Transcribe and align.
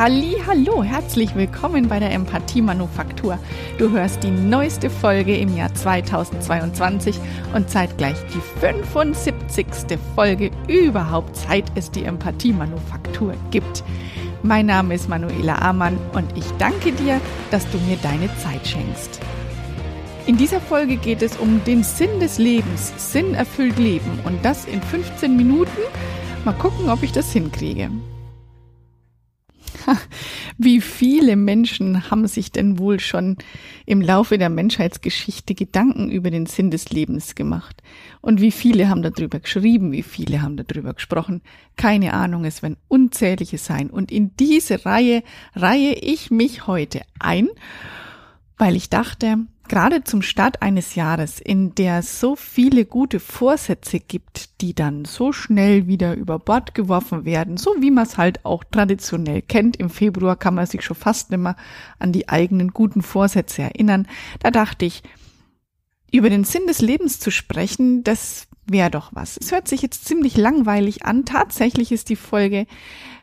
Halli, 0.00 0.36
hallo, 0.46 0.82
herzlich 0.82 1.34
willkommen 1.34 1.86
bei 1.86 1.98
der 1.98 2.10
Empathie 2.10 2.62
Manufaktur. 2.62 3.38
Du 3.76 3.90
hörst 3.90 4.22
die 4.22 4.30
neueste 4.30 4.88
Folge 4.88 5.36
im 5.36 5.54
Jahr 5.54 5.74
2022 5.74 7.20
und 7.54 7.68
zeitgleich 7.68 8.16
die 8.32 8.40
75. 8.60 9.66
Folge 10.14 10.52
überhaupt, 10.68 11.36
seit 11.36 11.66
es 11.74 11.90
die 11.90 12.04
Empathie 12.04 12.54
Manufaktur 12.54 13.34
gibt. 13.50 13.84
Mein 14.42 14.64
Name 14.64 14.94
ist 14.94 15.10
Manuela 15.10 15.56
Amann 15.56 15.98
und 16.14 16.34
ich 16.34 16.46
danke 16.52 16.92
dir, 16.92 17.20
dass 17.50 17.70
du 17.70 17.76
mir 17.80 17.98
deine 18.02 18.34
Zeit 18.38 18.66
schenkst. 18.66 19.20
In 20.24 20.38
dieser 20.38 20.62
Folge 20.62 20.96
geht 20.96 21.20
es 21.20 21.36
um 21.36 21.62
den 21.64 21.82
Sinn 21.82 22.20
des 22.20 22.38
Lebens, 22.38 22.94
Sinn 22.96 23.34
erfüllt 23.34 23.78
Leben 23.78 24.18
und 24.24 24.42
das 24.46 24.64
in 24.64 24.80
15 24.80 25.36
Minuten. 25.36 25.82
Mal 26.46 26.54
gucken, 26.54 26.88
ob 26.88 27.02
ich 27.02 27.12
das 27.12 27.30
hinkriege. 27.32 27.90
Wie 30.62 30.82
viele 30.82 31.36
Menschen 31.36 32.10
haben 32.10 32.26
sich 32.26 32.52
denn 32.52 32.78
wohl 32.78 33.00
schon 33.00 33.38
im 33.86 34.02
Laufe 34.02 34.36
der 34.36 34.50
Menschheitsgeschichte 34.50 35.54
Gedanken 35.54 36.10
über 36.10 36.30
den 36.30 36.44
Sinn 36.44 36.70
des 36.70 36.90
Lebens 36.90 37.34
gemacht? 37.34 37.82
Und 38.20 38.42
wie 38.42 38.50
viele 38.50 38.90
haben 38.90 39.00
darüber 39.00 39.40
geschrieben? 39.40 39.90
Wie 39.90 40.02
viele 40.02 40.42
haben 40.42 40.58
darüber 40.58 40.92
gesprochen? 40.92 41.40
Keine 41.76 42.12
Ahnung, 42.12 42.44
es 42.44 42.62
werden 42.62 42.76
unzählige 42.88 43.56
sein. 43.56 43.88
Und 43.88 44.12
in 44.12 44.36
diese 44.36 44.84
Reihe 44.84 45.22
reihe 45.54 45.94
ich 45.94 46.30
mich 46.30 46.66
heute 46.66 47.00
ein, 47.18 47.48
weil 48.58 48.76
ich 48.76 48.90
dachte, 48.90 49.38
Gerade 49.70 50.02
zum 50.02 50.20
Start 50.20 50.62
eines 50.62 50.96
Jahres, 50.96 51.38
in 51.38 51.76
der 51.76 52.02
so 52.02 52.34
viele 52.34 52.84
gute 52.84 53.20
Vorsätze 53.20 54.00
gibt, 54.00 54.60
die 54.60 54.74
dann 54.74 55.04
so 55.04 55.30
schnell 55.30 55.86
wieder 55.86 56.16
über 56.16 56.40
Bord 56.40 56.74
geworfen 56.74 57.24
werden, 57.24 57.56
so 57.56 57.76
wie 57.78 57.92
man 57.92 58.04
es 58.04 58.18
halt 58.18 58.44
auch 58.44 58.64
traditionell 58.64 59.42
kennt. 59.42 59.76
Im 59.76 59.88
Februar 59.88 60.34
kann 60.34 60.56
man 60.56 60.66
sich 60.66 60.82
schon 60.82 60.96
fast 60.96 61.30
nicht 61.30 61.38
mehr 61.38 61.54
an 62.00 62.10
die 62.10 62.28
eigenen 62.28 62.72
guten 62.72 63.00
Vorsätze 63.00 63.62
erinnern. 63.62 64.08
Da 64.40 64.50
dachte 64.50 64.86
ich, 64.86 65.04
über 66.10 66.30
den 66.30 66.42
Sinn 66.42 66.66
des 66.66 66.80
Lebens 66.80 67.20
zu 67.20 67.30
sprechen, 67.30 68.02
das 68.02 68.48
wäre 68.66 68.90
doch 68.90 69.10
was. 69.14 69.36
Es 69.36 69.52
hört 69.52 69.68
sich 69.68 69.82
jetzt 69.82 70.04
ziemlich 70.04 70.36
langweilig 70.36 71.04
an. 71.04 71.24
Tatsächlich 71.24 71.92
ist 71.92 72.08
die 72.08 72.16
Folge 72.16 72.66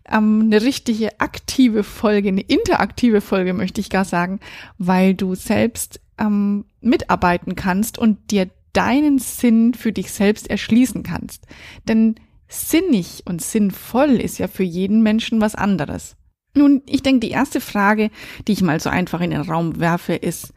ähm, 0.09 0.43
eine 0.45 0.61
richtige 0.61 1.19
aktive 1.19 1.83
Folge, 1.83 2.29
eine 2.29 2.39
interaktive 2.39 3.19
Folge, 3.19 3.53
möchte 3.53 3.81
ich 3.81 3.89
gar 3.89 4.05
sagen, 4.05 4.39
weil 4.77 5.13
du 5.13 5.35
selbst 5.35 5.99
ähm, 6.17 6.65
mitarbeiten 6.81 7.55
kannst 7.55 7.97
und 7.97 8.31
dir 8.31 8.49
deinen 8.73 9.19
Sinn 9.19 9.73
für 9.73 9.91
dich 9.91 10.11
selbst 10.11 10.49
erschließen 10.49 11.03
kannst. 11.03 11.45
Denn 11.87 12.15
sinnig 12.47 13.23
und 13.25 13.41
sinnvoll 13.41 14.11
ist 14.11 14.37
ja 14.37 14.47
für 14.47 14.63
jeden 14.63 15.01
Menschen 15.01 15.41
was 15.41 15.55
anderes. 15.55 16.15
Nun, 16.53 16.81
ich 16.85 17.03
denke, 17.03 17.21
die 17.21 17.31
erste 17.31 17.61
Frage, 17.61 18.09
die 18.47 18.53
ich 18.53 18.61
mal 18.61 18.79
so 18.79 18.89
einfach 18.89 19.21
in 19.21 19.31
den 19.31 19.41
Raum 19.41 19.79
werfe, 19.79 20.13
ist, 20.13 20.53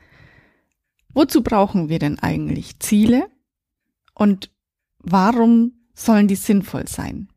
wozu 1.12 1.42
brauchen 1.42 1.88
wir 1.88 1.98
denn 1.98 2.18
eigentlich 2.18 2.78
Ziele 2.78 3.28
und 4.14 4.50
warum 4.98 5.72
sollen 5.94 6.28
die 6.28 6.36
sinnvoll 6.36 6.88
sein? 6.88 7.28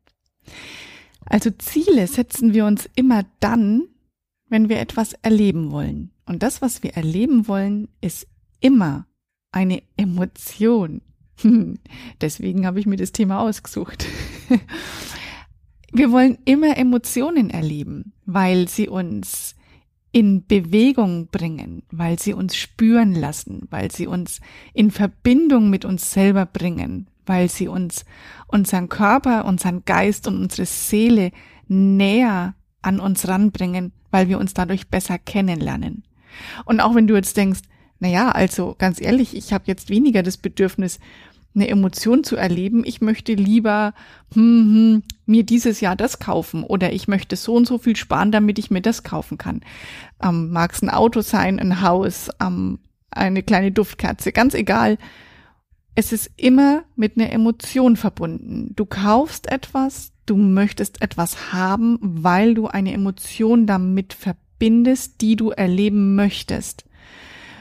Also 1.26 1.50
Ziele 1.50 2.06
setzen 2.06 2.54
wir 2.54 2.66
uns 2.66 2.88
immer 2.94 3.24
dann, 3.40 3.88
wenn 4.48 4.68
wir 4.68 4.78
etwas 4.78 5.14
erleben 5.14 5.70
wollen. 5.70 6.10
Und 6.26 6.42
das, 6.42 6.62
was 6.62 6.82
wir 6.82 6.94
erleben 6.94 7.48
wollen, 7.48 7.88
ist 8.00 8.26
immer 8.60 9.06
eine 9.52 9.82
Emotion. 9.96 11.02
Deswegen 12.20 12.66
habe 12.66 12.80
ich 12.80 12.86
mir 12.86 12.96
das 12.96 13.12
Thema 13.12 13.40
ausgesucht. 13.40 14.06
Wir 15.96 16.10
wollen 16.10 16.38
immer 16.44 16.76
Emotionen 16.76 17.50
erleben, 17.50 18.14
weil 18.26 18.66
sie 18.66 18.88
uns 18.88 19.54
in 20.10 20.44
Bewegung 20.44 21.28
bringen, 21.28 21.84
weil 21.92 22.18
sie 22.18 22.34
uns 22.34 22.56
spüren 22.56 23.14
lassen, 23.14 23.68
weil 23.70 23.92
sie 23.92 24.08
uns 24.08 24.40
in 24.72 24.90
Verbindung 24.90 25.70
mit 25.70 25.84
uns 25.84 26.12
selber 26.12 26.46
bringen, 26.46 27.08
weil 27.26 27.48
sie 27.48 27.68
uns 27.68 28.04
unseren 28.48 28.88
Körper, 28.88 29.44
unseren 29.44 29.84
Geist 29.84 30.26
und 30.26 30.40
unsere 30.40 30.66
Seele 30.66 31.30
näher 31.68 32.54
an 32.82 32.98
uns 32.98 33.28
ranbringen, 33.28 33.92
weil 34.10 34.28
wir 34.28 34.38
uns 34.38 34.52
dadurch 34.52 34.88
besser 34.88 35.18
kennenlernen. 35.18 36.02
Und 36.64 36.80
auch 36.80 36.94
wenn 36.94 37.06
du 37.06 37.14
jetzt 37.14 37.36
denkst, 37.36 37.60
na 38.00 38.08
ja, 38.08 38.30
also 38.30 38.74
ganz 38.78 39.00
ehrlich, 39.00 39.36
ich 39.36 39.52
habe 39.52 39.64
jetzt 39.66 39.88
weniger 39.88 40.22
das 40.22 40.36
Bedürfnis, 40.36 40.98
eine 41.54 41.68
Emotion 41.68 42.24
zu 42.24 42.36
erleben. 42.36 42.82
Ich 42.84 43.00
möchte 43.00 43.34
lieber 43.34 43.94
hm, 44.34 44.42
hm, 44.42 45.02
mir 45.26 45.44
dieses 45.44 45.80
Jahr 45.80 45.96
das 45.96 46.18
kaufen 46.18 46.64
oder 46.64 46.92
ich 46.92 47.08
möchte 47.08 47.36
so 47.36 47.54
und 47.54 47.66
so 47.66 47.78
viel 47.78 47.96
sparen, 47.96 48.32
damit 48.32 48.58
ich 48.58 48.70
mir 48.70 48.82
das 48.82 49.04
kaufen 49.04 49.38
kann. 49.38 49.60
Ähm, 50.22 50.50
Mag 50.50 50.72
es 50.72 50.82
ein 50.82 50.90
Auto 50.90 51.20
sein, 51.20 51.60
ein 51.60 51.80
Haus, 51.80 52.30
ähm, 52.42 52.80
eine 53.10 53.42
kleine 53.42 53.70
Duftkerze, 53.70 54.32
ganz 54.32 54.54
egal. 54.54 54.98
Es 55.94 56.12
ist 56.12 56.30
immer 56.36 56.82
mit 56.96 57.16
einer 57.16 57.32
Emotion 57.32 57.96
verbunden. 57.96 58.72
Du 58.74 58.84
kaufst 58.84 59.50
etwas, 59.50 60.10
du 60.26 60.36
möchtest 60.36 61.02
etwas 61.02 61.52
haben, 61.52 61.98
weil 62.00 62.54
du 62.54 62.66
eine 62.66 62.92
Emotion 62.92 63.66
damit 63.66 64.12
verbindest 64.12 64.43
verbindest, 64.54 65.20
die 65.20 65.36
du 65.36 65.50
erleben 65.50 66.14
möchtest. 66.14 66.84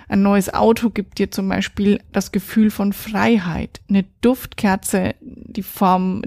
Ein 0.07 0.21
neues 0.21 0.53
Auto 0.53 0.89
gibt 0.89 1.17
dir 1.17 1.31
zum 1.31 1.49
Beispiel 1.49 1.99
das 2.11 2.31
Gefühl 2.31 2.69
von 2.69 2.93
Freiheit. 2.93 3.81
Eine 3.89 4.05
Duftkerze, 4.21 5.15
die 5.21 5.63
Form, 5.63 6.21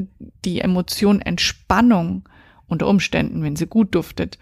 die 0.45 0.61
Emotion 0.61 1.21
Entspannung 1.21 2.29
unter 2.67 2.89
Umständen, 2.89 3.43
wenn 3.43 3.55
sie 3.55 3.67
gut 3.67 3.95
duftet. 3.95 4.39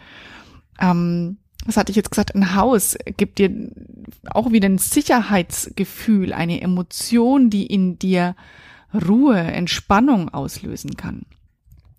Ähm, 0.81 1.37
was 1.67 1.77
hatte 1.77 1.91
ich 1.91 1.97
jetzt 1.97 2.11
gesagt? 2.11 2.35
Ein 2.35 2.55
Haus 2.55 2.97
gibt 3.17 3.39
dir 3.39 3.51
auch 4.31 4.53
wieder 4.53 4.69
ein 4.69 4.79
Sicherheitsgefühl, 4.79 6.33
eine 6.33 6.61
Emotion, 6.61 7.51
die 7.51 7.67
in 7.67 7.99
dir 7.99 8.37
Ruhe, 8.95 9.39
Entspannung 9.39 10.29
auslösen 10.31 10.97
kann. 10.97 11.27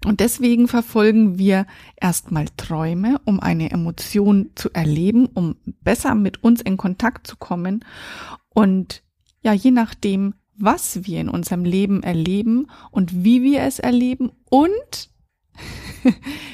Und 0.05 0.19
deswegen 0.19 0.67
verfolgen 0.67 1.39
wir 1.39 1.65
erstmal 1.99 2.45
Träume, 2.57 3.19
um 3.25 3.39
eine 3.39 3.71
Emotion 3.71 4.51
zu 4.53 4.69
erleben, 4.71 5.25
um 5.25 5.55
besser 5.81 6.13
mit 6.13 6.43
uns 6.43 6.61
in 6.61 6.77
Kontakt 6.77 7.25
zu 7.25 7.37
kommen. 7.37 7.83
Und 8.49 9.03
ja, 9.41 9.51
je 9.51 9.71
nachdem, 9.71 10.35
was 10.55 11.05
wir 11.05 11.19
in 11.19 11.29
unserem 11.29 11.65
Leben 11.65 12.03
erleben 12.03 12.67
und 12.91 13.23
wie 13.23 13.41
wir 13.41 13.63
es 13.63 13.79
erleben 13.79 14.31
und 14.49 15.09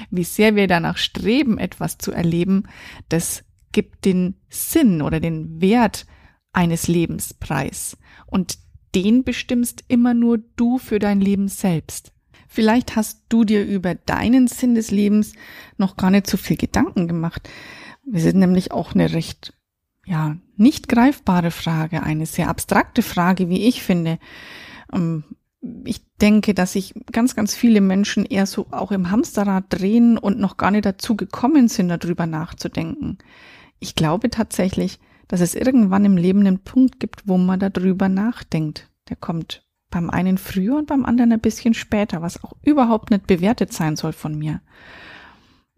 wie 0.10 0.24
sehr 0.24 0.56
wir 0.56 0.68
danach 0.68 0.98
streben, 0.98 1.58
etwas 1.58 1.98
zu 1.98 2.12
erleben, 2.12 2.64
das 3.10 3.44
gibt 3.74 4.06
den 4.06 4.36
Sinn 4.50 5.02
oder 5.02 5.20
den 5.20 5.62
Wert 5.62 6.06
eines 6.54 6.88
Lebens 6.88 7.34
preis. 7.34 7.98
Und 8.28 8.58
den 8.96 9.24
bestimmst 9.24 9.84
immer 9.90 10.14
nur 10.14 10.38
du 10.56 10.78
für 10.78 11.00
dein 11.00 11.22
Leben 11.22 11.48
selbst. 11.48 12.11
Vielleicht 12.54 12.98
hast 12.98 13.24
du 13.30 13.46
dir 13.46 13.66
über 13.66 13.96
deinen 13.96 14.48
Sinn 14.48 14.76
des 14.76 14.92
Lebens 14.92 15.32
noch 15.78 15.96
gar 15.96 16.12
nicht 16.12 16.28
so 16.28 16.36
viel 16.36 16.58
Gedanken 16.58 17.08
gemacht. 17.08 17.48
Wir 18.04 18.20
sind 18.20 18.40
nämlich 18.40 18.74
auch 18.74 18.94
eine 18.94 19.14
recht, 19.14 19.54
ja, 20.06 20.36
nicht 20.58 20.90
greifbare 20.90 21.52
Frage, 21.52 22.04
eine 22.04 22.26
sehr 22.26 22.50
abstrakte 22.50 23.04
Frage, 23.04 23.48
wie 23.48 23.70
ich 23.70 23.82
finde. 23.82 24.20
Ähm, 24.92 25.24
ich 25.86 26.02
denke, 26.20 26.54
dass 26.54 26.74
sich 26.74 26.94
ganz, 27.14 27.36
ganz 27.36 27.56
viele 27.56 27.80
Menschen 27.80 28.26
eher 28.26 28.46
so 28.46 28.68
auch 28.72 28.92
im 28.92 29.12
Hamsterrad 29.12 29.64
drehen 29.70 30.18
und 30.18 30.38
noch 30.38 30.58
gar 30.58 30.72
nicht 30.72 30.86
dazu 30.86 31.16
gekommen 31.16 31.70
sind, 31.70 31.88
darüber 31.88 32.26
nachzudenken. 32.26 33.18
Ich 33.80 33.96
glaube 33.96 34.30
tatsächlich, 34.30 35.00
dass 35.30 35.40
es 35.40 35.56
irgendwann 35.56 36.04
im 36.04 36.18
Leben 36.18 36.42
einen 36.42 36.60
Punkt 36.60 37.00
gibt, 37.00 37.30
wo 37.30 37.38
man 37.38 37.62
darüber 37.62 38.10
nachdenkt. 38.10 38.90
Der 39.08 39.16
kommt 39.16 39.64
beim 39.92 40.10
einen 40.10 40.40
früher 40.40 40.78
und 40.78 40.88
beim 40.88 41.06
anderen 41.06 41.32
ein 41.34 41.40
bisschen 41.40 41.76
später, 41.76 42.22
was 42.24 42.44
auch 42.44 42.54
überhaupt 42.64 43.12
nicht 43.12 43.28
bewertet 43.28 43.72
sein 43.72 43.96
soll 43.96 44.14
von 44.14 44.36
mir. 44.36 44.62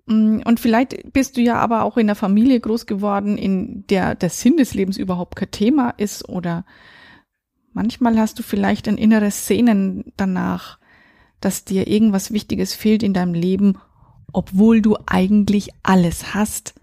Mm, 0.05 0.39
und 0.45 0.59
vielleicht 0.59 1.11
bist 1.11 1.35
du 1.35 1.41
ja 1.41 1.55
aber 1.55 1.83
auch 1.83 1.97
in 1.97 2.07
der 2.07 2.15
Familie 2.15 2.59
groß 2.59 2.85
geworden, 2.85 3.37
in 3.37 3.85
der 3.87 4.15
der 4.15 4.29
Sinn 4.29 4.55
des 4.55 4.73
Lebens 4.73 4.97
überhaupt 4.97 5.35
kein 5.35 5.51
Thema 5.51 5.89
ist 5.97 6.29
oder 6.29 6.63
manchmal 7.73 8.17
hast 8.17 8.39
du 8.39 8.43
vielleicht 8.43 8.87
ein 8.87 8.97
inneres 8.97 9.47
Sehnen 9.47 10.13
danach, 10.15 10.79
dass 11.41 11.65
dir 11.65 11.87
irgendwas 11.87 12.31
Wichtiges 12.31 12.73
fehlt 12.73 13.03
in 13.03 13.13
deinem 13.13 13.33
Leben, 13.33 13.77
obwohl 14.31 14.81
du 14.81 14.97
eigentlich 15.05 15.69
alles 15.81 16.33
hast. 16.33 16.75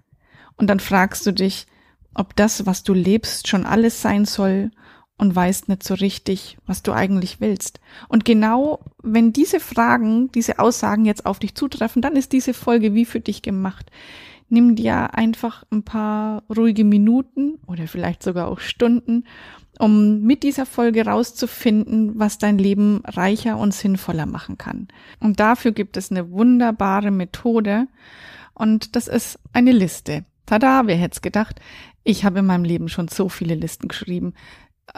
Und 0.56 0.66
dann 0.68 0.80
fragst 0.80 1.26
du 1.26 1.32
dich, 1.32 1.66
ob 2.12 2.36
das, 2.36 2.66
was 2.66 2.82
du 2.82 2.92
lebst, 2.92 3.48
schon 3.48 3.64
alles 3.64 4.02
sein 4.02 4.24
soll 4.24 4.72
und 5.20 5.36
weißt 5.36 5.68
nicht 5.68 5.82
so 5.82 5.92
richtig, 5.92 6.56
was 6.66 6.82
du 6.82 6.92
eigentlich 6.92 7.40
willst. 7.42 7.78
Und 8.08 8.24
genau, 8.24 8.80
wenn 9.02 9.34
diese 9.34 9.60
Fragen, 9.60 10.32
diese 10.32 10.58
Aussagen 10.58 11.04
jetzt 11.04 11.26
auf 11.26 11.38
dich 11.38 11.54
zutreffen, 11.54 12.00
dann 12.00 12.16
ist 12.16 12.32
diese 12.32 12.54
Folge 12.54 12.94
wie 12.94 13.04
für 13.04 13.20
dich 13.20 13.42
gemacht. 13.42 13.90
Nimm 14.48 14.76
dir 14.76 15.14
einfach 15.14 15.64
ein 15.70 15.82
paar 15.82 16.42
ruhige 16.48 16.84
Minuten 16.84 17.58
oder 17.66 17.86
vielleicht 17.86 18.22
sogar 18.22 18.48
auch 18.48 18.60
Stunden, 18.60 19.24
um 19.78 20.22
mit 20.22 20.42
dieser 20.42 20.64
Folge 20.64 21.04
rauszufinden, 21.04 22.18
was 22.18 22.38
dein 22.38 22.56
Leben 22.56 23.02
reicher 23.04 23.58
und 23.58 23.74
sinnvoller 23.74 24.24
machen 24.24 24.56
kann. 24.56 24.88
Und 25.20 25.38
dafür 25.38 25.72
gibt 25.72 25.98
es 25.98 26.10
eine 26.10 26.30
wunderbare 26.30 27.10
Methode, 27.10 27.88
Und 28.54 28.96
das 28.96 29.06
ist 29.06 29.38
eine 29.52 29.72
Liste. 29.72 30.24
Tada, 30.46 30.86
wer 30.86 30.96
hätte 30.96 31.16
es 31.16 31.22
gedacht? 31.22 31.60
Ich 32.04 32.24
habe 32.24 32.38
in 32.38 32.46
meinem 32.46 32.64
Leben 32.64 32.88
schon 32.88 33.08
so 33.08 33.28
viele 33.28 33.54
Listen 33.54 33.88
geschrieben. 33.88 34.32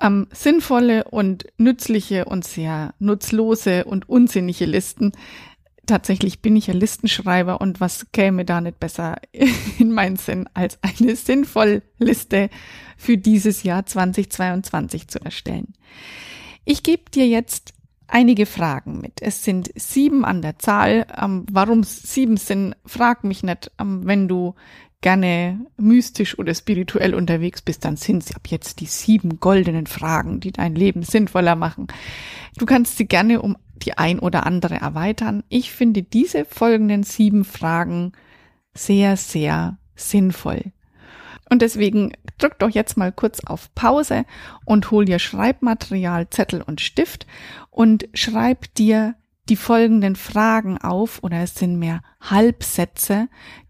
Ähm, 0.00 0.26
sinnvolle 0.32 1.04
und 1.04 1.46
nützliche 1.58 2.24
und 2.24 2.44
sehr 2.44 2.94
nutzlose 2.98 3.84
und 3.84 4.08
unsinnige 4.08 4.64
Listen. 4.64 5.12
Tatsächlich 5.86 6.40
bin 6.40 6.54
ich 6.54 6.68
ja 6.68 6.74
Listenschreiber 6.74 7.60
und 7.60 7.80
was 7.80 8.06
käme 8.12 8.44
da 8.44 8.60
nicht 8.60 8.78
besser 8.78 9.16
in 9.78 9.92
meinen 9.92 10.16
Sinn, 10.16 10.48
als 10.54 10.78
eine 10.82 11.16
sinnvolle 11.16 11.82
Liste 11.98 12.50
für 12.96 13.18
dieses 13.18 13.64
Jahr 13.64 13.84
2022 13.84 15.08
zu 15.08 15.20
erstellen. 15.24 15.74
Ich 16.64 16.82
gebe 16.82 17.10
dir 17.10 17.26
jetzt 17.26 17.74
einige 18.06 18.46
Fragen 18.46 19.00
mit. 19.00 19.20
Es 19.22 19.42
sind 19.42 19.70
sieben 19.74 20.24
an 20.24 20.42
der 20.42 20.58
Zahl. 20.58 21.06
Ähm, 21.20 21.46
warum 21.50 21.82
sieben 21.82 22.36
sind, 22.36 22.76
frag 22.86 23.24
mich 23.24 23.42
nicht. 23.42 23.72
Ähm, 23.80 24.06
wenn 24.06 24.28
du 24.28 24.54
gerne 25.02 25.66
mystisch 25.76 26.38
oder 26.38 26.54
spirituell 26.54 27.14
unterwegs 27.14 27.60
bist, 27.60 27.84
dann 27.84 27.96
sind 27.96 28.24
sie 28.24 28.34
ab 28.34 28.46
jetzt 28.46 28.80
die 28.80 28.86
sieben 28.86 29.40
goldenen 29.40 29.86
Fragen, 29.86 30.40
die 30.40 30.52
dein 30.52 30.74
Leben 30.74 31.02
sinnvoller 31.02 31.56
machen. 31.56 31.88
Du 32.56 32.64
kannst 32.64 32.96
sie 32.96 33.06
gerne 33.06 33.42
um 33.42 33.56
die 33.82 33.98
ein 33.98 34.18
oder 34.18 34.46
andere 34.46 34.76
erweitern. 34.76 35.42
Ich 35.48 35.72
finde 35.72 36.02
diese 36.02 36.44
folgenden 36.44 37.02
sieben 37.02 37.44
Fragen 37.44 38.12
sehr, 38.74 39.16
sehr 39.16 39.78
sinnvoll. 39.96 40.72
Und 41.50 41.60
deswegen 41.60 42.12
drück 42.38 42.58
doch 42.58 42.70
jetzt 42.70 42.96
mal 42.96 43.12
kurz 43.12 43.40
auf 43.44 43.74
Pause 43.74 44.24
und 44.64 44.90
hol 44.90 45.04
dir 45.04 45.18
Schreibmaterial, 45.18 46.30
Zettel 46.30 46.62
und 46.62 46.80
Stift 46.80 47.26
und 47.70 48.08
schreib 48.14 48.72
dir 48.74 49.16
die 49.48 49.56
folgenden 49.56 50.16
Fragen 50.16 50.78
auf 50.78 51.22
oder 51.22 51.42
es 51.42 51.56
sind 51.56 51.78
mehr 51.78 52.02
Halbsätze, 52.20 53.28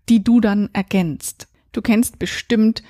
die 0.08 0.22
du 0.22 0.40
dann 0.40 0.70
ergänzt. 0.72 1.48
Du 1.72 1.80
kennst 1.80 2.18
bestimmt 2.18 2.82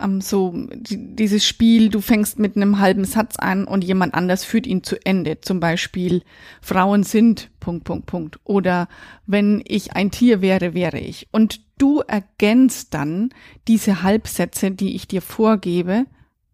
ähm, 0.00 0.20
so 0.20 0.54
die, 0.72 1.14
dieses 1.14 1.46
Spiel, 1.46 1.90
du 1.90 2.00
fängst 2.00 2.38
mit 2.38 2.56
einem 2.56 2.78
halben 2.78 3.04
Satz 3.04 3.36
an 3.36 3.64
und 3.64 3.84
jemand 3.84 4.14
anders 4.14 4.44
führt 4.44 4.66
ihn 4.66 4.82
zu 4.82 4.96
Ende. 5.04 5.40
Zum 5.40 5.60
Beispiel 5.60 6.22
Frauen 6.60 7.02
sind 7.02 7.50
Punkt, 7.60 7.84
Punkt, 7.84 8.06
Punkt. 8.06 8.40
Oder 8.44 8.88
wenn 9.26 9.62
ich 9.66 9.92
ein 9.92 10.10
Tier 10.10 10.40
wäre, 10.40 10.74
wäre 10.74 10.98
ich. 10.98 11.28
Und 11.32 11.60
du 11.78 12.00
ergänzt 12.00 12.94
dann 12.94 13.30
diese 13.68 14.02
Halbsätze, 14.02 14.70
die 14.70 14.94
ich 14.94 15.06
dir 15.06 15.22
vorgebe, 15.22 16.06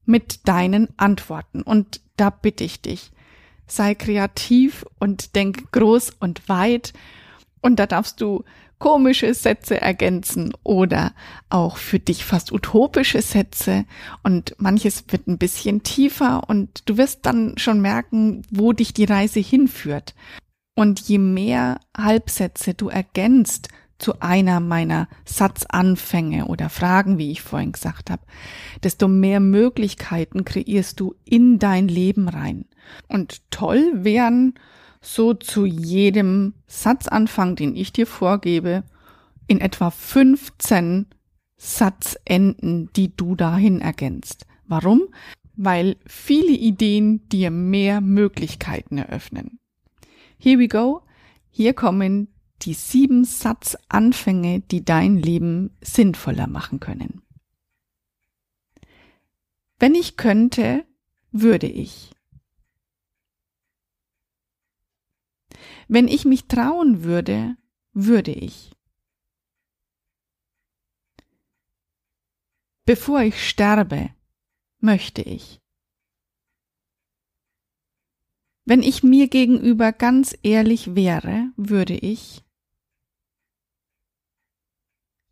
mit 0.05 0.49
deinen 0.49 0.89
Antworten. 0.97 1.63
Und 1.63 2.01
da 2.17 2.31
bitte 2.31 2.65
ich 2.65 2.81
dich, 2.81 3.11
sei 3.67 3.95
kreativ 3.95 4.85
und 4.99 5.35
denk 5.35 5.73
groß 5.73 6.13
und 6.21 6.49
weit. 6.49 6.93
Und 7.61 7.79
da 7.79 7.87
darfst 7.87 8.21
du 8.21 8.45
komische 8.79 9.33
Sätze 9.33 9.81
ergänzen 9.81 10.53
oder 10.63 11.13
auch 11.49 11.77
für 11.79 11.99
dich 11.99 12.25
fast 12.25 12.53
utopische 12.53 13.23
Sätze 13.23 13.87
und 14.23 14.55
manches 14.59 15.05
wird 15.09 15.27
ein 15.27 15.39
bisschen 15.39 15.83
tiefer 15.83 16.49
und 16.49 16.89
du 16.89 16.99
wirst 16.99 17.25
dann 17.25 17.57
schon 17.57 17.81
merken, 17.81 18.43
wo 18.51 18.73
dich 18.73 18.93
die 18.93 19.05
Reise 19.05 19.41
hinführt. 19.41 20.15
Und 20.75 21.01
je 21.01 21.19
mehr 21.19 21.81
Halbsätze 21.97 22.75
du 22.75 22.89
ergänzt 22.89 23.69
zu 23.99 24.21
einer 24.21 24.61
meiner 24.61 25.09
Satzanfänge 25.25 26.47
oder 26.47 26.69
Fragen, 26.69 27.17
wie 27.17 27.33
ich 27.33 27.41
vorhin 27.41 27.73
gesagt 27.73 28.11
habe, 28.11 28.23
desto 28.83 29.09
mehr 29.09 29.41
Möglichkeiten 29.41 30.45
kreierst 30.45 31.01
du 31.01 31.15
in 31.25 31.59
dein 31.59 31.89
Leben 31.89 32.29
rein. 32.29 32.67
Und 33.09 33.51
toll 33.51 33.91
wären 33.95 34.55
so 35.07 35.35
zu 35.35 35.65
jedem 35.65 36.55
Satzanfang, 36.67 37.55
den 37.55 37.77
ich 37.77 37.93
dir 37.93 38.07
vorgebe, 38.07 38.83
in 39.47 39.61
etwa 39.61 39.91
15 39.91 41.07
Satzenden, 41.57 42.91
die 42.97 43.17
du 43.17 43.37
dahin 43.37 43.81
ergänzt. 43.81 44.47
Warum? 44.67 45.03
Weil 45.55 45.97
viele 46.07 46.53
Ideen 46.53 47.29
dir 47.29 47.51
mehr 47.51 48.01
Möglichkeiten 48.01 48.99
eröffnen. 48.99 49.61
Here 50.39 50.59
we 50.59 50.69
go. 50.69 51.03
Hier 51.51 51.73
kommen 51.73 52.29
die 52.63 52.75
sieben 52.75 53.25
Satzanfänge, 53.25 54.61
die 54.61 54.85
dein 54.85 55.17
Leben 55.17 55.77
sinnvoller 55.81 56.49
machen 56.49 56.81
können. 56.81 57.23
Wenn 59.79 59.95
ich 59.95 60.17
könnte, 60.17 60.85
würde 61.31 61.69
ich. 61.69 62.16
Wenn 65.89 66.09
ich 66.09 66.25
mich 66.25 66.47
trauen 66.47 67.05
würde, 67.05 67.57
würde 67.93 68.33
ich. 68.33 68.73
Bevor 72.85 73.23
ich 73.23 73.49
sterbe, 73.49 74.11
möchte 74.81 75.23
ich. 75.23 75.61
Wenn 78.65 78.83
ich 78.83 79.03
mir 79.03 79.29
gegenüber 79.29 79.93
ganz 79.93 80.37
ehrlich 80.43 80.95
wäre, 80.95 81.53
würde 81.57 81.95
ich. 81.95 82.45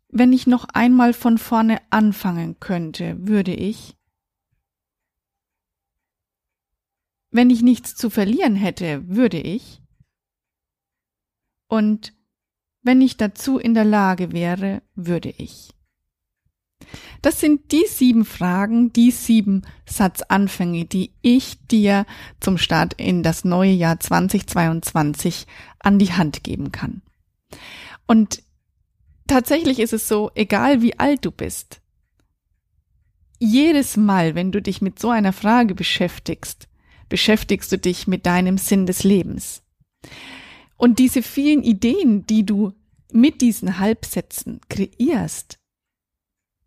Wenn 0.09 0.31
ich 0.31 0.47
noch 0.47 0.65
einmal 0.69 1.13
von 1.13 1.37
vorne 1.37 1.81
anfangen 1.91 2.59
könnte, 2.61 3.27
würde 3.27 3.53
ich. 3.53 3.97
Wenn 7.31 7.49
ich 7.49 7.61
nichts 7.61 7.95
zu 7.95 8.09
verlieren 8.09 8.55
hätte, 8.55 9.05
würde 9.09 9.41
ich. 9.41 9.81
Und 11.67 12.13
wenn 12.81 13.01
ich 13.01 13.17
dazu 13.17 13.57
in 13.57 13.73
der 13.73 13.85
Lage 13.85 14.31
wäre, 14.31 14.81
würde 14.95 15.29
ich. 15.29 15.75
Das 17.21 17.39
sind 17.39 17.71
die 17.71 17.85
sieben 17.87 18.25
Fragen, 18.25 18.93
die 18.93 19.09
sieben 19.09 19.63
Satzanfänge, 19.87 20.85
die 20.85 21.11
ich 21.21 21.65
dir 21.67 22.05
zum 22.39 22.57
Start 22.57 22.93
in 22.93 23.23
das 23.23 23.43
neue 23.45 23.71
Jahr 23.71 23.99
2022 23.99 25.47
an 25.79 25.97
die 25.97 26.13
Hand 26.13 26.43
geben 26.43 26.71
kann. 26.71 27.01
Und 28.05 28.43
tatsächlich 29.25 29.79
ist 29.79 29.93
es 29.93 30.07
so, 30.07 30.29
egal 30.35 30.81
wie 30.81 30.99
alt 30.99 31.25
du 31.25 31.31
bist, 31.31 31.81
jedes 33.39 33.97
Mal, 33.97 34.35
wenn 34.35 34.51
du 34.51 34.61
dich 34.61 34.81
mit 34.81 34.99
so 34.99 35.09
einer 35.09 35.33
Frage 35.33 35.75
beschäftigst, 35.75 36.67
beschäftigst 37.09 37.71
du 37.71 37.77
dich 37.77 38.07
mit 38.07 38.25
deinem 38.25 38.57
Sinn 38.57 38.85
des 38.85 39.03
Lebens. 39.03 39.63
Und 40.77 40.99
diese 40.99 41.21
vielen 41.21 41.63
Ideen, 41.63 42.25
die 42.25 42.45
du 42.45 42.73
mit 43.11 43.41
diesen 43.41 43.79
Halbsätzen 43.79 44.59
kreierst, 44.69 45.59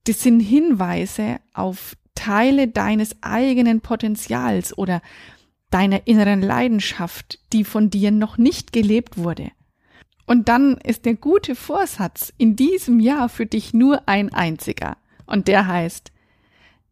das 0.04 0.22
sind 0.22 0.40
Hinweise 0.40 1.40
auf 1.52 1.96
Teile 2.14 2.68
deines 2.68 3.22
eigenen 3.22 3.80
Potenzials 3.80 4.76
oder 4.76 5.02
deiner 5.70 6.06
inneren 6.06 6.40
Leidenschaft, 6.40 7.38
die 7.52 7.64
von 7.64 7.90
dir 7.90 8.10
noch 8.10 8.38
nicht 8.38 8.72
gelebt 8.72 9.18
wurde. 9.18 9.50
Und 10.26 10.48
dann 10.48 10.76
ist 10.78 11.04
der 11.04 11.14
gute 11.14 11.54
Vorsatz 11.54 12.32
in 12.36 12.56
diesem 12.56 13.00
Jahr 13.00 13.28
für 13.28 13.46
dich 13.46 13.72
nur 13.72 14.08
ein 14.08 14.32
einziger. 14.32 14.96
Und 15.26 15.48
der 15.48 15.66
heißt, 15.66 16.12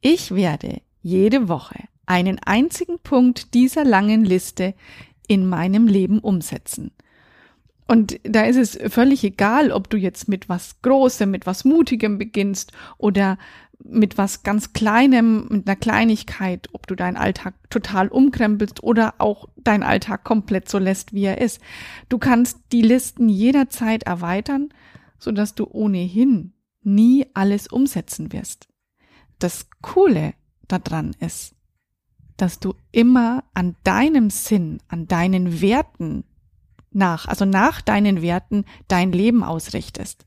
ich 0.00 0.34
werde 0.34 0.80
jede 1.02 1.48
Woche 1.48 1.84
einen 2.06 2.38
einzigen 2.38 2.98
Punkt 2.98 3.54
dieser 3.54 3.84
langen 3.84 4.24
Liste 4.24 4.74
in 5.26 5.48
meinem 5.48 5.86
Leben 5.86 6.18
umsetzen. 6.20 6.92
Und 7.86 8.18
da 8.24 8.42
ist 8.42 8.56
es 8.56 8.92
völlig 8.92 9.22
egal, 9.22 9.70
ob 9.70 9.88
du 9.90 9.96
jetzt 9.96 10.28
mit 10.28 10.48
was 10.48 10.82
Großem, 10.82 11.30
mit 11.30 11.46
was 11.46 11.64
Mutigem 11.64 12.18
beginnst 12.18 12.72
oder 12.98 13.38
mit 13.78 14.18
was 14.18 14.42
ganz 14.42 14.72
Kleinem, 14.72 15.46
mit 15.50 15.68
einer 15.68 15.76
Kleinigkeit, 15.76 16.68
ob 16.72 16.86
du 16.86 16.94
deinen 16.94 17.16
Alltag 17.16 17.54
total 17.70 18.08
umkrempelst 18.08 18.82
oder 18.82 19.14
auch 19.18 19.48
deinen 19.56 19.82
Alltag 19.82 20.24
komplett 20.24 20.68
so 20.68 20.78
lässt, 20.78 21.12
wie 21.12 21.24
er 21.24 21.40
ist. 21.40 21.60
Du 22.08 22.18
kannst 22.18 22.58
die 22.72 22.82
Listen 22.82 23.28
jederzeit 23.28 24.02
erweitern, 24.04 24.70
so 25.18 25.30
dass 25.30 25.54
du 25.54 25.68
ohnehin 25.70 26.54
nie 26.82 27.26
alles 27.34 27.66
umsetzen 27.68 28.32
wirst. 28.32 28.68
Das 29.38 29.68
Coole 29.82 30.34
daran 30.66 31.14
ist, 31.20 31.54
dass 32.36 32.58
du 32.58 32.74
immer 32.92 33.44
an 33.54 33.76
deinem 33.84 34.30
Sinn, 34.30 34.78
an 34.88 35.06
deinen 35.06 35.60
Werten 35.60 36.24
nach, 36.92 37.26
also 37.26 37.44
nach 37.44 37.80
deinen 37.80 38.22
Werten 38.22 38.64
dein 38.88 39.12
Leben 39.12 39.42
ausrichtest. 39.42 40.24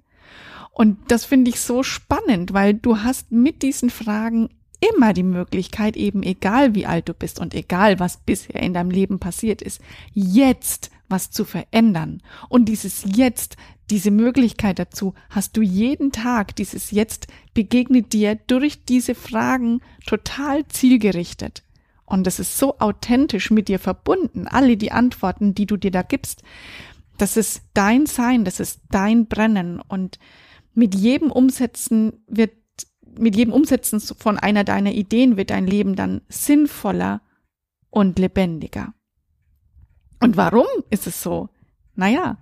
Und 0.71 1.11
das 1.11 1.25
finde 1.25 1.49
ich 1.49 1.59
so 1.59 1.83
spannend, 1.83 2.53
weil 2.53 2.73
du 2.73 2.99
hast 2.99 3.31
mit 3.31 3.63
diesen 3.63 3.89
Fragen 3.89 4.49
immer 4.79 5.13
die 5.13 5.23
Möglichkeit, 5.23 5.97
eben 5.97 6.23
egal 6.23 6.73
wie 6.75 6.85
alt 6.85 7.09
du 7.09 7.13
bist 7.13 7.39
und 7.39 7.53
egal 7.53 7.99
was 7.99 8.17
bisher 8.17 8.61
in 8.61 8.73
deinem 8.73 8.91
Leben 8.91 9.19
passiert 9.19 9.61
ist, 9.61 9.81
jetzt 10.13 10.89
was 11.09 11.31
zu 11.31 11.43
verändern. 11.43 12.21
Und 12.47 12.65
dieses 12.65 13.03
Jetzt, 13.15 13.57
diese 13.89 14.11
Möglichkeit 14.11 14.79
dazu, 14.79 15.15
hast 15.29 15.57
du 15.57 15.61
jeden 15.61 16.11
Tag. 16.11 16.55
Dieses 16.55 16.91
Jetzt 16.91 17.27
begegnet 17.53 18.13
dir 18.13 18.35
durch 18.35 18.85
diese 18.85 19.15
Fragen 19.15 19.81
total 20.05 20.67
zielgerichtet. 20.67 21.63
Und 22.09 22.25
es 22.25 22.39
ist 22.39 22.57
so 22.57 22.79
authentisch 22.79 23.51
mit 23.51 23.67
dir 23.67 23.77
verbunden, 23.77 24.47
alle 24.47 24.77
die 24.77 24.91
Antworten, 24.91 25.53
die 25.53 25.67
du 25.67 25.77
dir 25.77 25.91
da 25.91 26.01
gibst. 26.01 26.41
Das 27.17 27.37
ist 27.37 27.61
dein 27.73 28.07
Sein, 28.07 28.45
das 28.45 28.59
ist 28.59 28.81
dein 28.89 29.27
Brennen. 29.27 29.79
Und 29.79 30.17
Mit 30.73 30.95
jedem 30.95 31.31
Umsetzen 31.31 32.13
wird, 32.27 32.51
mit 33.17 33.35
jedem 33.35 33.53
Umsetzen 33.53 33.99
von 33.99 34.37
einer 34.37 34.63
deiner 34.63 34.93
Ideen 34.93 35.37
wird 35.37 35.49
dein 35.49 35.67
Leben 35.67 35.95
dann 35.95 36.21
sinnvoller 36.29 37.21
und 37.89 38.17
lebendiger. 38.17 38.93
Und 40.19 40.37
warum 40.37 40.67
ist 40.89 41.07
es 41.07 41.21
so? 41.21 41.49
Naja, 41.95 42.37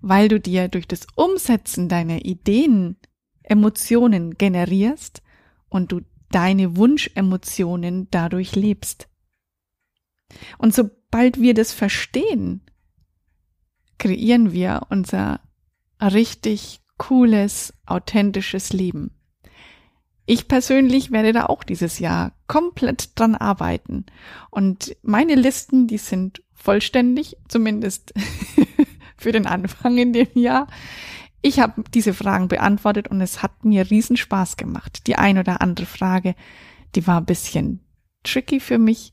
weil 0.00 0.28
du 0.28 0.40
dir 0.40 0.68
durch 0.68 0.88
das 0.88 1.06
Umsetzen 1.14 1.88
deiner 1.88 2.24
Ideen 2.24 2.96
Emotionen 3.42 4.34
generierst 4.36 5.22
und 5.68 5.92
du 5.92 6.00
deine 6.30 6.76
Wunschemotionen 6.76 8.08
dadurch 8.10 8.56
lebst. 8.56 9.08
Und 10.58 10.74
sobald 10.74 11.40
wir 11.40 11.54
das 11.54 11.72
verstehen, 11.72 12.62
kreieren 13.98 14.52
wir 14.52 14.82
unser 14.90 15.40
richtig 16.00 16.80
cooles, 16.98 17.74
authentisches 17.86 18.72
Leben. 18.72 19.10
Ich 20.26 20.48
persönlich 20.48 21.12
werde 21.12 21.32
da 21.32 21.46
auch 21.46 21.62
dieses 21.62 22.00
Jahr 22.00 22.32
komplett 22.48 23.18
dran 23.18 23.36
arbeiten. 23.36 24.06
Und 24.50 24.96
meine 25.02 25.36
Listen, 25.36 25.86
die 25.86 25.98
sind 25.98 26.42
vollständig, 26.52 27.36
zumindest 27.48 28.12
für 29.16 29.30
den 29.30 29.46
Anfang 29.46 29.96
in 29.98 30.12
dem 30.12 30.28
Jahr. 30.34 30.66
Ich 31.42 31.60
habe 31.60 31.84
diese 31.94 32.14
Fragen 32.14 32.48
beantwortet 32.48 33.08
und 33.08 33.20
es 33.20 33.42
hat 33.42 33.64
mir 33.64 33.90
riesen 33.90 34.16
Spaß 34.16 34.56
gemacht. 34.56 35.06
Die 35.06 35.16
ein 35.16 35.38
oder 35.38 35.60
andere 35.60 35.86
Frage, 35.86 36.34
die 36.94 37.06
war 37.06 37.20
ein 37.20 37.26
bisschen 37.26 37.80
tricky 38.24 38.60
für 38.60 38.78
mich 38.78 39.12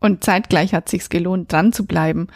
und 0.00 0.24
zeitgleich 0.24 0.74
hat 0.74 0.88
sich's 0.88 1.08
gelohnt, 1.08 1.52
dran 1.52 1.72
zu 1.72 1.86
bleiben. 1.86 2.28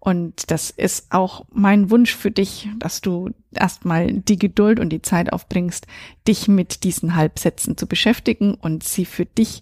Und 0.00 0.50
das 0.50 0.70
ist 0.70 1.12
auch 1.12 1.44
mein 1.52 1.90
Wunsch 1.90 2.14
für 2.16 2.32
dich, 2.32 2.68
dass 2.78 3.02
du 3.02 3.30
erstmal 3.54 4.12
die 4.12 4.38
Geduld 4.38 4.80
und 4.80 4.88
die 4.88 5.02
Zeit 5.02 5.32
aufbringst, 5.32 5.86
dich 6.26 6.48
mit 6.48 6.82
diesen 6.82 7.14
Halbsätzen 7.14 7.76
zu 7.76 7.86
beschäftigen 7.86 8.54
und 8.54 8.82
sie 8.82 9.04
für 9.04 9.26
dich 9.26 9.60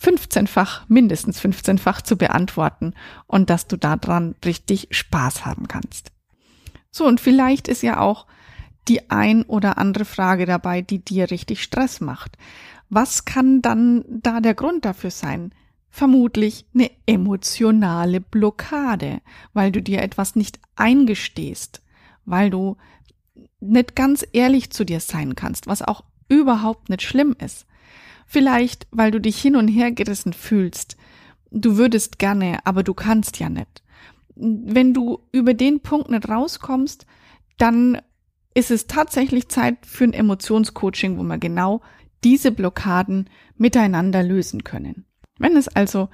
15-fach, 0.00 0.88
mindestens 0.88 1.40
15-fach 1.40 2.02
zu 2.02 2.16
beantworten 2.16 2.94
und 3.26 3.50
dass 3.50 3.68
du 3.68 3.76
daran 3.76 4.34
richtig 4.44 4.88
Spaß 4.90 5.44
haben 5.44 5.68
kannst. 5.68 6.10
So, 6.98 7.06
und 7.06 7.20
vielleicht 7.20 7.68
ist 7.68 7.82
ja 7.84 8.00
auch 8.00 8.26
die 8.88 9.08
ein 9.08 9.44
oder 9.44 9.78
andere 9.78 10.04
Frage 10.04 10.46
dabei, 10.46 10.82
die 10.82 10.98
dir 10.98 11.30
richtig 11.30 11.62
Stress 11.62 12.00
macht. 12.00 12.36
Was 12.90 13.24
kann 13.24 13.62
dann 13.62 14.04
da 14.08 14.40
der 14.40 14.54
Grund 14.54 14.84
dafür 14.84 15.12
sein? 15.12 15.54
Vermutlich 15.90 16.66
eine 16.74 16.90
emotionale 17.06 18.20
Blockade, 18.20 19.20
weil 19.52 19.70
du 19.70 19.80
dir 19.80 20.02
etwas 20.02 20.34
nicht 20.34 20.58
eingestehst, 20.74 21.82
weil 22.24 22.50
du 22.50 22.76
nicht 23.60 23.94
ganz 23.94 24.26
ehrlich 24.32 24.70
zu 24.70 24.82
dir 24.82 24.98
sein 24.98 25.36
kannst, 25.36 25.68
was 25.68 25.82
auch 25.82 26.02
überhaupt 26.28 26.88
nicht 26.88 27.02
schlimm 27.02 27.36
ist. 27.38 27.64
Vielleicht, 28.26 28.88
weil 28.90 29.12
du 29.12 29.20
dich 29.20 29.40
hin 29.40 29.54
und 29.54 29.68
her 29.68 29.92
gerissen 29.92 30.32
fühlst. 30.32 30.96
Du 31.52 31.76
würdest 31.76 32.18
gerne, 32.18 32.58
aber 32.64 32.82
du 32.82 32.92
kannst 32.92 33.38
ja 33.38 33.48
nicht. 33.48 33.84
Wenn 34.38 34.94
du 34.94 35.20
über 35.32 35.54
den 35.54 35.80
Punkt 35.80 36.10
nicht 36.10 36.28
rauskommst, 36.28 37.06
dann 37.58 38.00
ist 38.54 38.70
es 38.70 38.86
tatsächlich 38.86 39.48
Zeit 39.48 39.84
für 39.84 40.04
ein 40.04 40.12
Emotionscoaching, 40.12 41.18
wo 41.18 41.22
wir 41.22 41.38
genau 41.38 41.80
diese 42.24 42.52
Blockaden 42.52 43.28
miteinander 43.56 44.22
lösen 44.22 44.64
können. 44.64 45.04
Wenn 45.38 45.56
es 45.56 45.68
also 45.68 46.08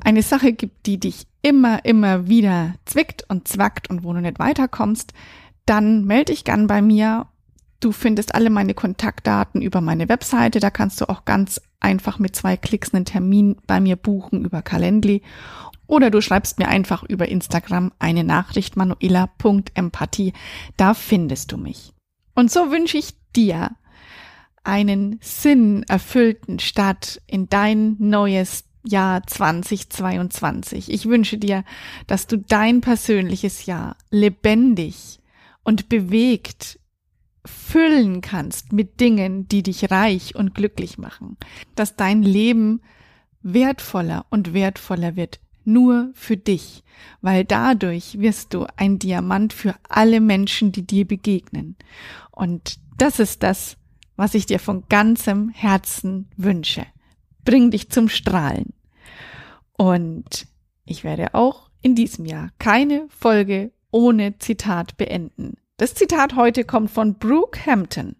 eine 0.00 0.22
Sache 0.22 0.52
gibt, 0.52 0.86
die 0.86 0.98
dich 0.98 1.26
immer, 1.42 1.84
immer 1.84 2.28
wieder 2.28 2.74
zwickt 2.84 3.24
und 3.28 3.48
zwackt 3.48 3.90
und 3.90 4.04
wo 4.04 4.12
du 4.12 4.20
nicht 4.20 4.38
weiterkommst, 4.38 5.12
dann 5.66 6.04
melde 6.04 6.32
dich 6.32 6.44
gern 6.44 6.66
bei 6.66 6.80
mir. 6.82 7.26
Du 7.80 7.92
findest 7.92 8.34
alle 8.34 8.50
meine 8.50 8.74
Kontaktdaten 8.74 9.60
über 9.60 9.80
meine 9.80 10.08
Webseite. 10.08 10.60
Da 10.60 10.70
kannst 10.70 11.00
du 11.00 11.08
auch 11.08 11.24
ganz 11.24 11.60
einfach 11.82 12.18
mit 12.18 12.36
zwei 12.36 12.56
Klicks 12.56 12.94
einen 12.94 13.04
Termin 13.04 13.56
bei 13.66 13.80
mir 13.80 13.96
buchen 13.96 14.44
über 14.44 14.62
Calendly. 14.62 15.22
Oder 15.86 16.10
du 16.10 16.20
schreibst 16.20 16.58
mir 16.58 16.68
einfach 16.68 17.02
über 17.02 17.28
Instagram 17.28 17.92
eine 17.98 18.24
Nachricht 18.24 18.76
manuela.empathie. 18.76 20.32
Da 20.76 20.94
findest 20.94 21.52
du 21.52 21.58
mich. 21.58 21.92
Und 22.34 22.50
so 22.50 22.70
wünsche 22.70 22.98
ich 22.98 23.14
dir 23.36 23.72
einen 24.64 25.18
sinnerfüllten 25.20 26.60
Start 26.60 27.20
in 27.26 27.48
dein 27.48 27.96
neues 27.98 28.64
Jahr 28.84 29.26
2022. 29.26 30.90
Ich 30.90 31.06
wünsche 31.06 31.38
dir, 31.38 31.64
dass 32.06 32.26
du 32.26 32.38
dein 32.38 32.80
persönliches 32.80 33.66
Jahr 33.66 33.96
lebendig 34.10 35.20
und 35.62 35.88
bewegt 35.88 36.78
füllen 37.44 38.20
kannst 38.20 38.72
mit 38.72 39.00
Dingen, 39.00 39.48
die 39.48 39.62
dich 39.62 39.90
reich 39.90 40.34
und 40.34 40.54
glücklich 40.54 40.98
machen, 40.98 41.36
dass 41.74 41.96
dein 41.96 42.22
Leben 42.22 42.80
wertvoller 43.42 44.26
und 44.30 44.54
wertvoller 44.54 45.16
wird 45.16 45.40
nur 45.64 46.10
für 46.14 46.36
dich, 46.36 46.82
weil 47.20 47.44
dadurch 47.44 48.18
wirst 48.20 48.54
du 48.54 48.66
ein 48.76 48.98
Diamant 48.98 49.52
für 49.52 49.74
alle 49.88 50.20
Menschen, 50.20 50.72
die 50.72 50.86
dir 50.86 51.06
begegnen. 51.06 51.76
Und 52.30 52.78
das 52.98 53.18
ist 53.18 53.42
das, 53.42 53.76
was 54.16 54.34
ich 54.34 54.46
dir 54.46 54.58
von 54.58 54.84
ganzem 54.88 55.50
Herzen 55.50 56.28
wünsche. 56.36 56.86
Bring 57.44 57.70
dich 57.70 57.90
zum 57.90 58.08
Strahlen. 58.08 58.72
Und 59.76 60.46
ich 60.84 61.04
werde 61.04 61.34
auch 61.34 61.70
in 61.80 61.94
diesem 61.94 62.26
Jahr 62.26 62.50
keine 62.58 63.06
Folge 63.08 63.72
ohne 63.90 64.38
Zitat 64.38 64.96
beenden. 64.96 65.56
Das 65.76 65.94
Zitat 65.94 66.36
heute 66.36 66.64
kommt 66.64 66.90
von 66.90 67.14
Brooke 67.18 67.66
Hampton. 67.66 68.16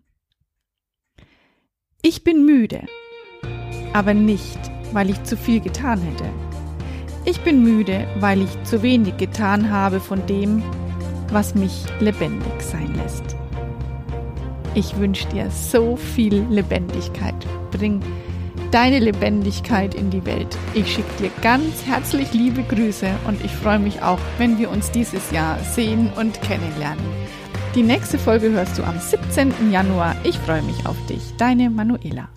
Ich 2.02 2.24
bin 2.24 2.44
müde, 2.44 2.86
aber 3.92 4.14
nicht, 4.14 4.58
weil 4.92 5.10
ich 5.10 5.22
zu 5.22 5.36
viel 5.36 5.60
getan 5.60 6.00
hätte 6.00 6.30
ich 7.24 7.40
bin 7.42 7.62
müde, 7.62 8.08
weil 8.18 8.42
ich 8.42 8.64
zu 8.64 8.82
wenig 8.82 9.16
getan 9.16 9.70
habe 9.70 10.00
von 10.00 10.26
dem, 10.26 10.60
was 11.30 11.54
mich 11.54 11.84
lebendig 12.00 12.60
sein 12.60 12.92
lässt. 12.96 13.36
Ich 14.74 14.96
wünsche 14.96 15.28
dir 15.28 15.48
so 15.50 15.94
viel 15.96 16.44
Lebendigkeit. 16.50 17.34
Bring 17.70 18.02
deine 18.72 18.98
Lebendigkeit 18.98 19.94
in 19.94 20.10
die 20.10 20.24
Welt. 20.24 20.58
Ich 20.74 20.94
schicke 20.94 21.22
dir 21.22 21.30
ganz 21.42 21.86
herzlich 21.86 22.32
liebe 22.32 22.64
Grüße 22.64 23.08
und 23.28 23.44
ich 23.44 23.52
freue 23.52 23.78
mich 23.78 24.02
auch, 24.02 24.18
wenn 24.38 24.58
wir 24.58 24.70
uns 24.70 24.90
dieses 24.90 25.30
Jahr 25.30 25.60
sehen 25.60 26.10
und 26.16 26.42
kennenlernen. 26.42 27.04
Die 27.74 27.82
nächste 27.82 28.18
Folge 28.18 28.50
hörst 28.50 28.76
du 28.76 28.84
am 28.84 28.98
17. 28.98 29.72
Januar. 29.72 30.14
Ich 30.24 30.38
freue 30.38 30.60
mich 30.60 30.84
auf 30.84 30.96
dich. 31.06 31.22
Deine 31.38 31.70
Manuela. 31.70 32.28